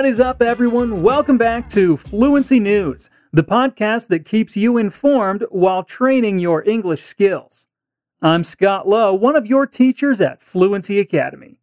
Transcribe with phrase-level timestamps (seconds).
[0.00, 1.02] What is up, everyone?
[1.02, 7.02] Welcome back to Fluency News, the podcast that keeps you informed while training your English
[7.02, 7.66] skills.
[8.22, 11.58] I'm Scott Lowe, one of your teachers at Fluency Academy.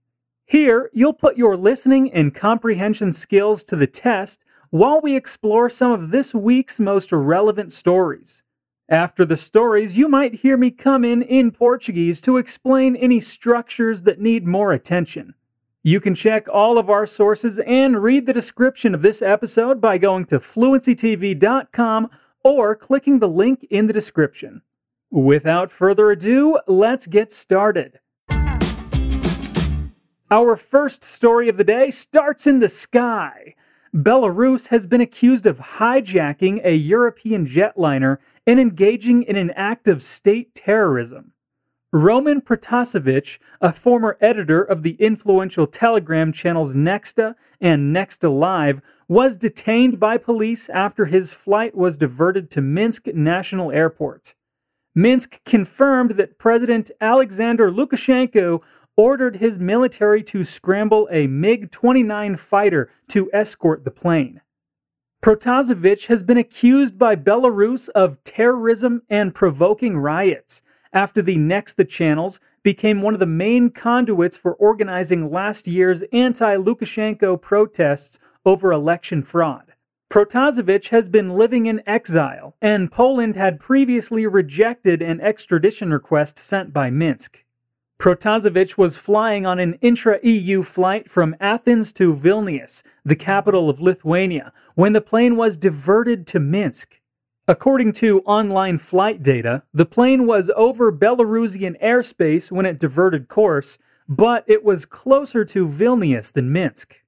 [0.45, 5.91] Here, you'll put your listening and comprehension skills to the test while we explore some
[5.91, 8.43] of this week's most relevant stories.
[8.87, 14.03] After the stories, you might hear me come in in Portuguese to explain any structures
[14.03, 15.33] that need more attention.
[15.87, 19.97] You can check all of our sources and read the description of this episode by
[19.97, 22.09] going to fluencytv.com
[22.43, 24.61] or clicking the link in the description.
[25.11, 28.01] Without further ado, let's get started.
[30.29, 33.55] Our first story of the day starts in the sky.
[33.95, 40.03] Belarus has been accused of hijacking a European jetliner and engaging in an act of
[40.03, 41.31] state terrorism.
[41.93, 49.37] Roman Protasevich, a former editor of the influential Telegram channels Nexta and Nexta Live, was
[49.37, 54.35] detained by police after his flight was diverted to Minsk National Airport.
[54.95, 58.61] Minsk confirmed that President Alexander Lukashenko
[58.97, 64.41] ordered his military to scramble a MiG 29 fighter to escort the plane.
[65.23, 70.63] Protasevich has been accused by Belarus of terrorism and provoking riots
[70.97, 76.57] after the Nexta channels became one of the main conduits for organizing last year's anti
[76.57, 78.17] Lukashenko protests
[78.47, 79.73] over election fraud.
[80.09, 86.73] Protasevich has been living in exile, and Poland had previously rejected an extradition request sent
[86.73, 87.45] by Minsk.
[87.99, 93.81] Protasevich was flying on an intra EU flight from Athens to Vilnius, the capital of
[93.81, 96.99] Lithuania, when the plane was diverted to Minsk.
[97.49, 103.77] According to online flight data, the plane was over Belarusian airspace when it diverted course,
[104.09, 107.05] but it was closer to Vilnius than Minsk.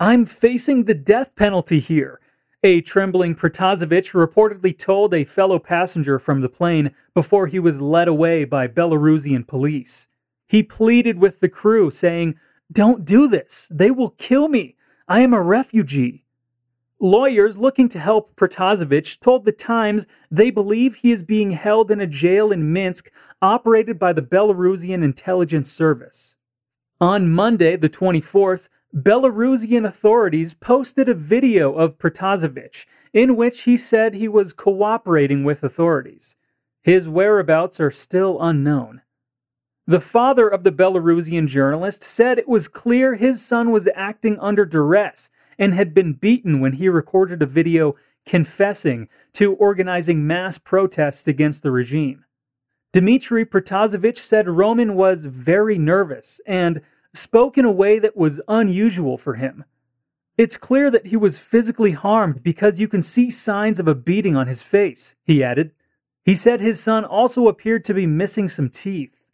[0.00, 2.18] I'm facing the death penalty here,
[2.62, 8.08] a trembling Protasevich reportedly told a fellow passenger from the plane before he was led
[8.08, 10.08] away by Belarusian police.
[10.46, 12.36] He pleaded with the crew, saying,
[12.72, 13.70] Don't do this.
[13.70, 14.76] They will kill me.
[15.08, 16.24] I am a refugee.
[17.00, 22.00] Lawyers looking to help Protasevich told the Times they believe he is being held in
[22.00, 26.36] a jail in Minsk operated by the Belarusian intelligence service.
[27.00, 34.14] On Monday, the 24th, Belarusian authorities posted a video of Protasevich in which he said
[34.14, 36.36] he was cooperating with authorities.
[36.82, 39.02] His whereabouts are still unknown.
[39.86, 44.66] The father of the Belarusian journalist said it was clear his son was acting under
[44.66, 47.96] duress and had been beaten when he recorded a video
[48.26, 52.24] confessing to organizing mass protests against the regime.
[52.92, 56.80] Dmitry Protasevich said Roman was very nervous and
[57.14, 59.64] spoke in a way that was unusual for him.
[60.36, 64.36] It's clear that he was physically harmed because you can see signs of a beating
[64.36, 65.72] on his face, he added.
[66.24, 69.24] He said his son also appeared to be missing some teeth.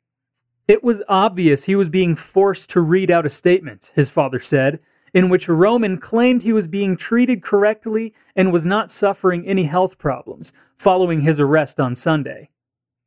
[0.67, 4.81] It was obvious he was being forced to read out a statement, his father said,
[5.15, 9.97] in which Roman claimed he was being treated correctly and was not suffering any health
[9.97, 12.51] problems following his arrest on Sunday.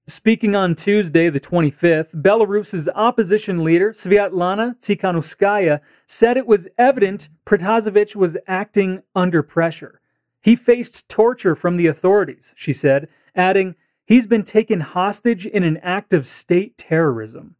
[0.08, 8.16] Speaking on Tuesday, the 25th, Belarus's opposition leader, Sviatlana Tikhanovskaya, said it was evident Protasevich
[8.16, 10.00] was acting under pressure.
[10.42, 13.76] He faced torture from the authorities, she said, adding,
[14.06, 17.58] He's been taken hostage in an act of state terrorism.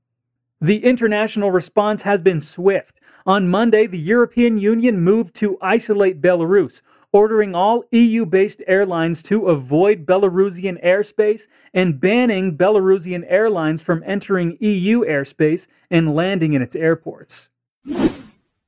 [0.62, 3.02] The international response has been swift.
[3.28, 9.48] On Monday, the European Union moved to isolate Belarus, ordering all EU based airlines to
[9.48, 16.74] avoid Belarusian airspace and banning Belarusian airlines from entering EU airspace and landing in its
[16.74, 17.50] airports.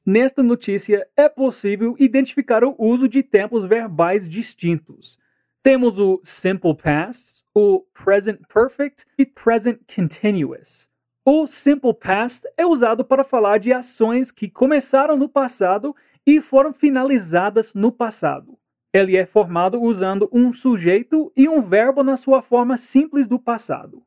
[0.06, 5.18] Nesta notícia, é possível identificar o uso de tempos verbais distintos.
[5.64, 10.90] Temos o simple past, o present perfect e present continuous.
[11.26, 15.96] O simple past é usado para falar de ações que começaram no passado
[16.26, 18.58] e foram finalizadas no passado.
[18.92, 24.02] Ele é formado usando um sujeito e um verbo na sua forma simples do passado.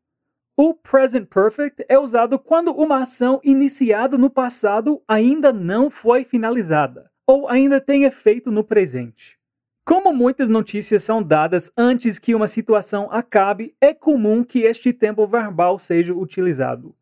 [0.56, 7.10] O present perfect é usado quando uma ação iniciada no passado ainda não foi finalizada
[7.26, 9.38] ou ainda tem efeito no presente.
[9.84, 15.26] Como muitas notícias são dadas antes que uma situação acabe, é comum que este tempo
[15.26, 16.94] verbal seja utilizado.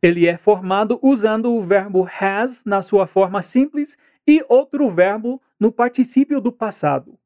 [0.00, 5.72] Ele é formado usando o verbo has na sua forma simples e outro verbo no
[5.72, 7.18] particípio do passado.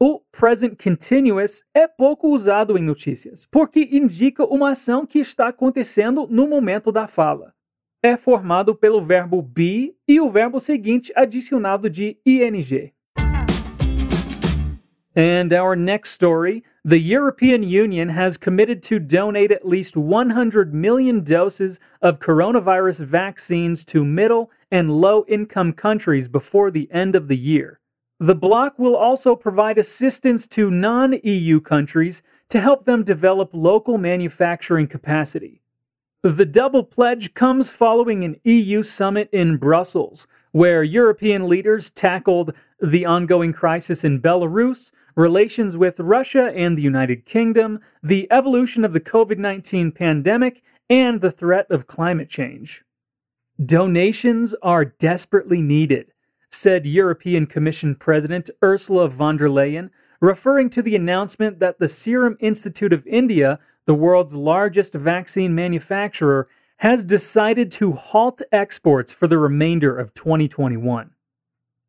[0.00, 6.26] O present continuous é pouco usado em notícias, porque indica uma ação que está acontecendo
[6.28, 7.54] no momento da fala.
[8.02, 12.92] é formado pelo verbo be e o verbo seguinte adicionado de ing.
[15.16, 21.24] And our next story the European Union has committed to donate at least 100 million
[21.24, 27.36] doses of coronavirus vaccines to middle and low income countries before the end of the
[27.36, 27.80] year.
[28.20, 33.96] The bloc will also provide assistance to non EU countries to help them develop local
[33.96, 35.62] manufacturing capacity.
[36.22, 43.04] The double pledge comes following an EU summit in Brussels, where European leaders tackled the
[43.06, 49.00] ongoing crisis in Belarus, relations with Russia and the United Kingdom, the evolution of the
[49.00, 52.84] COVID 19 pandemic, and the threat of climate change.
[53.64, 56.12] Donations are desperately needed,
[56.50, 59.90] said European Commission President Ursula von der Leyen,
[60.20, 66.48] referring to the announcement that the Serum Institute of India, the world's largest vaccine manufacturer,
[66.78, 71.10] has decided to halt exports for the remainder of 2021.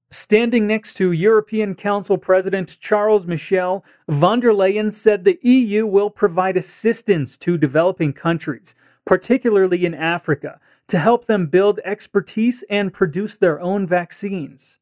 [0.10, 6.10] Standing next to European Council President Charles Michel, von der Leyen said the EU will
[6.10, 8.74] provide assistance to developing countries,
[9.06, 14.80] particularly in Africa, to help them build expertise and produce their own vaccines.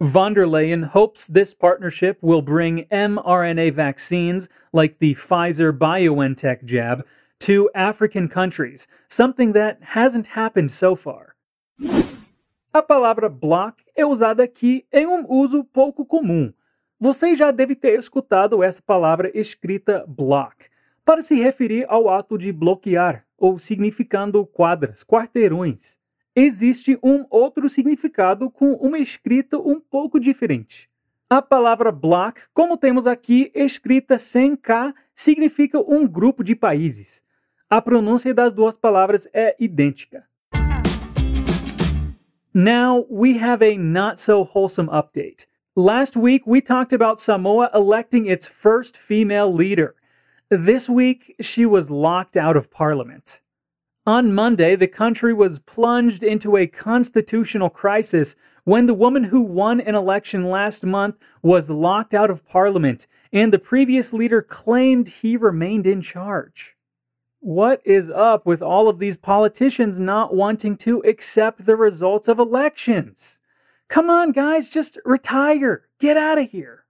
[0.00, 7.04] Von der Leyen hopes this partnership will bring mRNA vaccines like the Pfizer BioNTech jab
[7.40, 11.34] to African countries, something that hasn't happened so far.
[12.78, 16.52] A palavra block é usada aqui em um uso pouco comum.
[17.00, 20.68] Você já deve ter escutado essa palavra escrita block
[21.04, 25.98] para se referir ao ato de bloquear ou significando quadras, quarteirões.
[26.36, 30.88] Existe um outro significado com uma escrita um pouco diferente.
[31.28, 37.24] A palavra block, como temos aqui escrita sem K, significa um grupo de países.
[37.68, 40.27] A pronúncia das duas palavras é idêntica.
[42.54, 45.44] Now we have a not so wholesome update.
[45.76, 49.94] Last week we talked about Samoa electing its first female leader.
[50.48, 53.42] This week she was locked out of parliament.
[54.06, 58.34] On Monday, the country was plunged into a constitutional crisis
[58.64, 63.52] when the woman who won an election last month was locked out of parliament and
[63.52, 66.77] the previous leader claimed he remained in charge.
[67.40, 72.40] What is up with all of these politicians not wanting to accept the results of
[72.40, 73.38] elections?
[73.86, 75.84] Come on, guys, just retire.
[76.00, 76.84] Get out of here.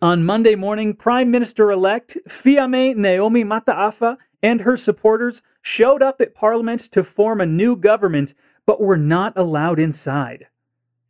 [0.00, 6.36] On Monday morning, Prime Minister elect Fiame Naomi Mataafa and her supporters showed up at
[6.36, 8.34] Parliament to form a new government,
[8.64, 10.46] but were not allowed inside.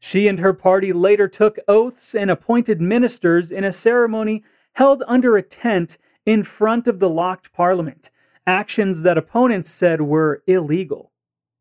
[0.01, 4.43] She and her party later took oaths and appointed ministers in a ceremony
[4.73, 8.11] held under a tent in front of the locked Parliament
[8.49, 11.13] actions that opponents said were illegal.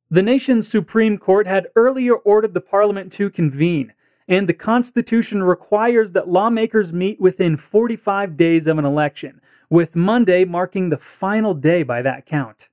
[0.09, 3.91] The nation's Supreme Court had earlier ordered the parliament to convene,
[4.29, 10.45] and the Constitution requires that lawmakers meet within 45 days of an election, with Monday
[10.45, 12.69] marking the final day by that count.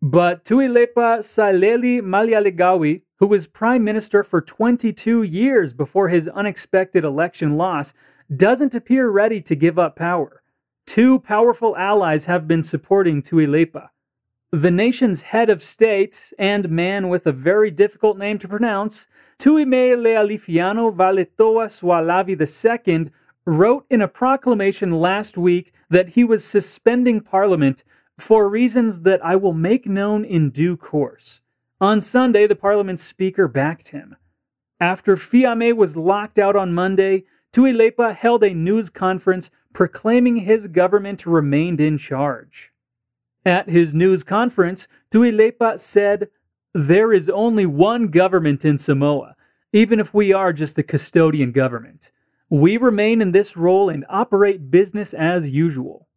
[0.00, 7.56] But Tuilepa Sailele Malielegaoi, who was prime minister for 22 years before his unexpected election
[7.56, 7.92] loss,
[8.36, 10.37] doesn't appear ready to give up power.
[10.88, 13.90] Two powerful allies have been supporting Tuilepa.
[14.52, 19.06] The nation's head of state and man with a very difficult name to pronounce,
[19.38, 23.10] Tuime Lealifiano Valetoa Sualavi II,
[23.44, 27.84] wrote in a proclamation last week that he was suspending Parliament
[28.16, 31.42] for reasons that I will make known in due course.
[31.82, 34.16] On Sunday, the Parliament's Speaker backed him.
[34.80, 41.26] After Fiame was locked out on Monday, Tuilepa held a news conference proclaiming his government
[41.26, 42.72] remained in charge.
[43.46, 46.28] At his news conference, Tuilepa said,
[46.74, 49.34] There is only one government in Samoa,
[49.72, 52.12] even if we are just a custodian government.
[52.50, 56.08] We remain in this role and operate business as usual.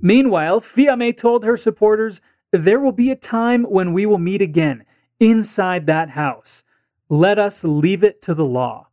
[0.00, 2.20] Meanwhile, Fiame told her supporters,
[2.52, 4.84] There will be a time when we will meet again,
[5.20, 6.64] inside that house.
[7.08, 8.88] Let us leave it to the law.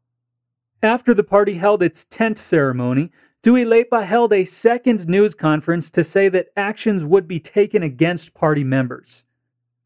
[0.84, 3.12] After the party held its tent ceremony,
[3.44, 8.64] Tuilepa held a second news conference to say that actions would be taken against party
[8.64, 9.26] members.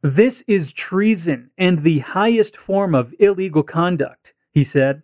[0.02, 5.04] This is treason and the highest form of illegal conduct, he said.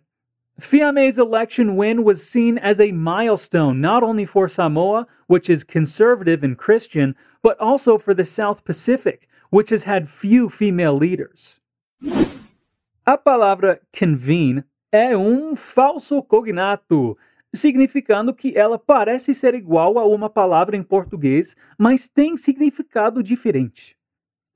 [0.58, 6.42] Fiame's election win was seen as a milestone not only for Samoa, which is conservative
[6.42, 11.60] and Christian, but also for the South Pacific, which has had few female leaders.
[13.06, 17.16] A palavra convene é um falso cognato,
[17.54, 23.96] significando que ela parece ser igual a uma palavra em português, mas tem significado diferente.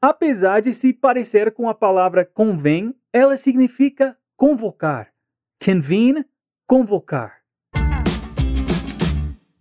[0.00, 5.10] Apesar de se parecer com a palavra convém, ela significa convocar.
[5.58, 6.22] Convene,
[6.66, 7.40] convocar.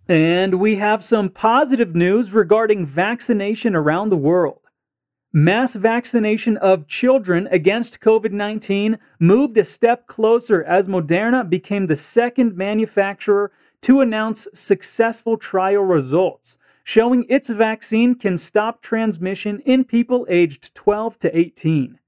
[0.08, 4.65] And we have some positive news regarding vaccination around the world.
[5.38, 11.94] Mass vaccination of children against COVID 19 moved a step closer as Moderna became the
[11.94, 13.52] second manufacturer
[13.82, 21.18] to announce successful trial results, showing its vaccine can stop transmission in people aged 12
[21.18, 21.98] to 18.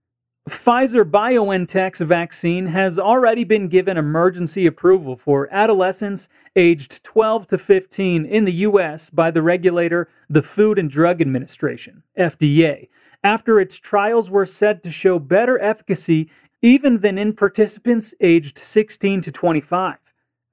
[0.48, 8.24] Pfizer BioNTech's vaccine has already been given emergency approval for adolescents aged 12 to 15
[8.24, 9.10] in the U.S.
[9.10, 12.88] by the regulator, the Food and Drug Administration, FDA,
[13.24, 16.30] after its trials were said to show better efficacy
[16.62, 19.96] even than in participants aged 16 to 25.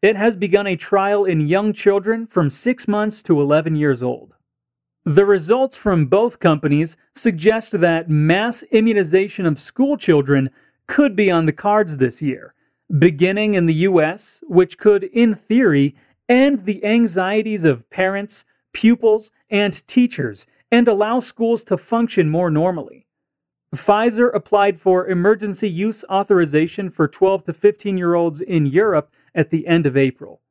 [0.01, 4.35] It has begun a trial in young children from 6 months to 11 years old.
[5.03, 10.49] The results from both companies suggest that mass immunization of school children
[10.87, 12.53] could be on the cards this year,
[12.99, 15.95] beginning in the US, which could, in theory,
[16.27, 23.07] end the anxieties of parents, pupils, and teachers and allow schools to function more normally.
[23.73, 29.51] Pfizer applied for emergency use authorization for 12 to 15 year olds in Europe at
[29.51, 30.41] the end of April.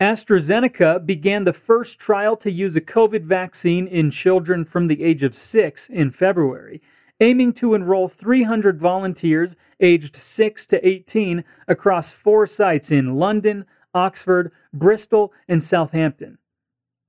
[0.00, 5.22] AstraZeneca began the first trial to use a COVID vaccine in children from the age
[5.22, 6.80] of six in February,
[7.20, 14.50] aiming to enroll 300 volunteers aged 6 to 18 across four sites in London, Oxford,
[14.72, 16.38] Bristol, and Southampton.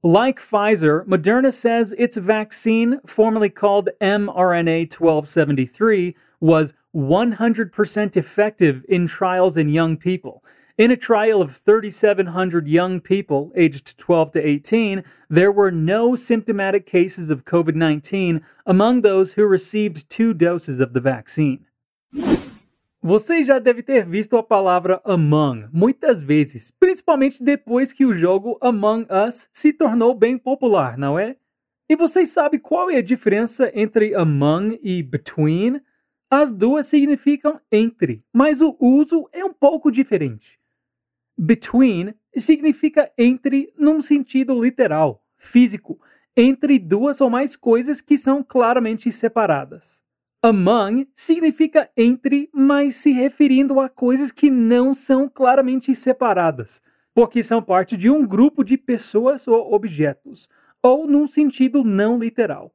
[0.06, 9.58] Like Pfizer, Moderna says its vaccine, formerly called mRNA 1273, was 100% effective in trials
[9.58, 10.44] in young people
[10.78, 16.86] in a trial of 3,700 young people aged 12 to 18, there were no symptomatic
[16.86, 21.66] cases of COVID 19 among those who received two doses of the vaccine.
[23.08, 28.58] Você já deve ter visto a palavra Among muitas vezes, principalmente depois que o jogo
[28.60, 31.38] Among Us se tornou bem popular, não é?
[31.88, 35.80] E vocês sabem qual é a diferença entre Among e Between?
[36.32, 40.60] As duas significam entre, mas o uso é um pouco diferente.
[41.38, 46.00] Between significa entre num sentido literal, físico,
[46.36, 50.05] entre duas ou mais coisas que são claramente separadas.
[50.46, 56.84] Among significa entre, mas se referindo a coisas que não são claramente separadas,
[57.16, 60.48] porque são parte de um grupo de pessoas ou objetos,
[60.84, 62.72] ou num sentido não literal.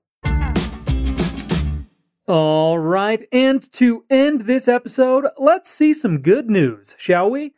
[2.27, 7.55] All right, and to end this episode, let's see some good news, shall we?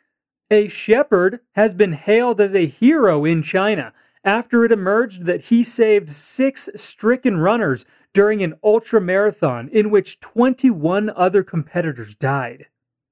[0.51, 5.63] A shepherd has been hailed as a hero in China after it emerged that he
[5.63, 12.67] saved six stricken runners during an ultra marathon in which 21 other competitors died.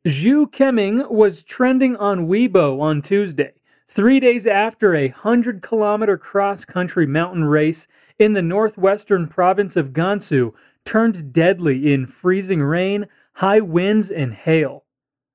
[0.06, 3.52] Zhu Keming was trending on Weibo on Tuesday,
[3.86, 7.88] three days after a 100 kilometer cross country mountain race
[8.18, 10.52] in the northwestern province of Gansu
[10.84, 14.84] turned deadly in freezing rain, high winds, and hail.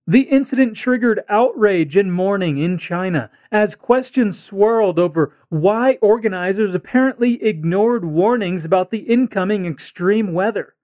[0.07, 7.43] The incident triggered outrage and mourning in China as questions swirled over why organizers apparently
[7.43, 10.75] ignored warnings about the incoming extreme weather.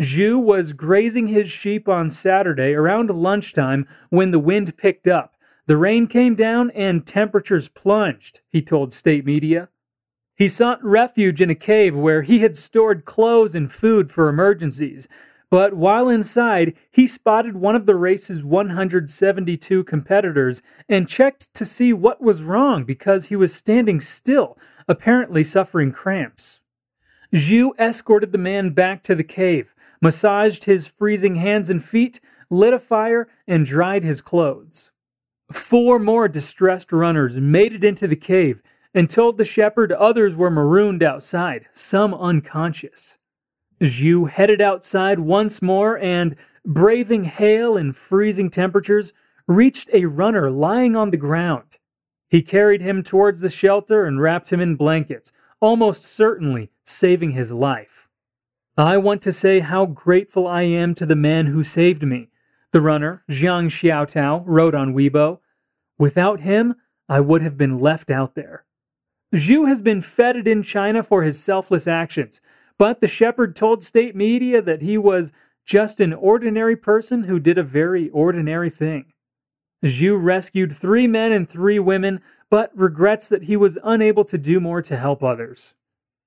[0.00, 5.34] Zhu was grazing his sheep on Saturday around lunchtime when the wind picked up.
[5.66, 9.70] The rain came down and temperatures plunged, he told state media.
[10.36, 15.08] He sought refuge in a cave where he had stored clothes and food for emergencies.
[15.52, 21.92] But while inside, he spotted one of the race's 172 competitors and checked to see
[21.92, 24.56] what was wrong because he was standing still,
[24.88, 26.62] apparently suffering cramps.
[27.34, 32.18] Zhu escorted the man back to the cave, massaged his freezing hands and feet,
[32.48, 34.92] lit a fire, and dried his clothes.
[35.52, 38.62] Four more distressed runners made it into the cave
[38.94, 43.18] and told the shepherd others were marooned outside, some unconscious.
[43.82, 49.12] Zhu headed outside once more and, braving hail and freezing temperatures,
[49.48, 51.78] reached a runner lying on the ground.
[52.28, 57.50] He carried him towards the shelter and wrapped him in blankets, almost certainly saving his
[57.52, 58.08] life.
[58.78, 62.30] I want to say how grateful I am to the man who saved me,
[62.70, 65.40] the runner, Zhang Xiaotao, wrote on Weibo.
[65.98, 66.76] Without him,
[67.08, 68.64] I would have been left out there.
[69.34, 72.40] Zhu has been feted in China for his selfless actions,
[72.82, 75.32] but the shepherd told state media that he was
[75.64, 79.04] just an ordinary person who did a very ordinary thing.
[79.84, 82.20] Zhu rescued three men and three women,
[82.50, 85.76] but regrets that he was unable to do more to help others.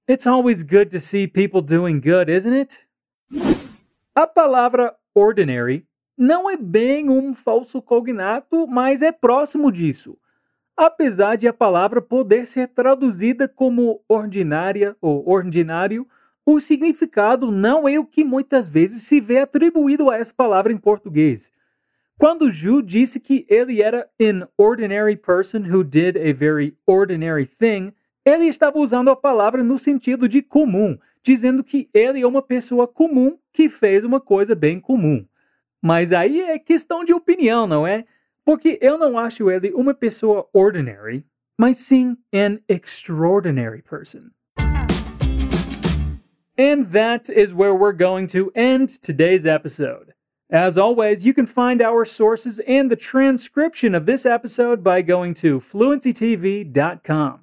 [0.08, 2.86] It's always good to see people doing good, isn't it?
[4.16, 5.86] A palavra ordinary
[6.18, 10.18] não é bem um falso cognato, mas é próximo disso.
[10.78, 16.08] Apesar de a palavra poder ser traduzida como ordinária ou ordinário,
[16.46, 20.78] o significado não é o que muitas vezes se vê atribuído a essa palavra em
[20.78, 21.52] português.
[22.18, 27.92] Quando Ju disse que ele era an ordinary person who did a very ordinary thing,
[28.24, 32.88] ele estava usando a palavra no sentido de comum, dizendo que ele é uma pessoa
[32.88, 35.26] comum que fez uma coisa bem comum.
[35.82, 38.06] Mas aí é questão de opinião, não é?
[38.46, 41.26] Porque eu não acho ele uma pessoa ordinary,
[41.60, 44.30] mas sim an extraordinary person.
[46.58, 50.14] And that is where we're going to end today's episode.
[50.50, 55.34] As always, you can find our sources and the transcription of this episode by going
[55.36, 57.40] to fluencytv.com.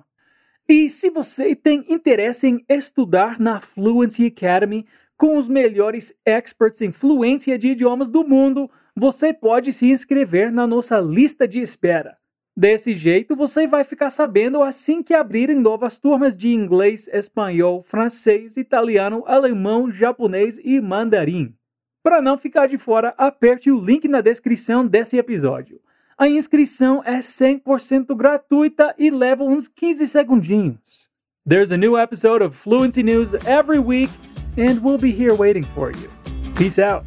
[0.69, 4.87] E se você tem interesse em estudar na Fluency Academy
[5.19, 10.67] com os melhores experts em fluência de idiomas do mundo, você pode se inscrever na
[10.67, 12.17] nossa lista de espera.
[12.55, 18.59] Desse jeito, você vai ficar sabendo assim que abrirem novas turmas de inglês, espanhol, francês,
[18.59, 21.55] italiano, alemão, japonês e mandarim.
[22.03, 25.81] Para não ficar de fora, aperte o link na descrição desse episódio.
[26.19, 31.11] A inscrição é 100% gratuita e leva uns 15 segundinhos.
[31.49, 34.11] There's a new episode of Fluency News every week,
[34.59, 36.11] and we'll be here waiting for you.
[36.55, 37.05] Peace out.